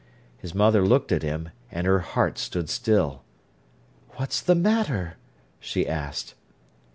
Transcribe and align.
His 0.39 0.55
mother 0.55 0.83
looked 0.83 1.11
at 1.11 1.21
him, 1.21 1.49
and 1.69 1.85
her 1.85 1.99
heart 1.99 2.39
stood 2.39 2.69
still. 2.71 3.21
"What's 4.15 4.41
the 4.41 4.55
matter?" 4.55 5.15
she 5.59 5.87
asked. 5.87 6.33